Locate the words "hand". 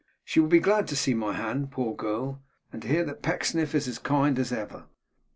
1.33-1.69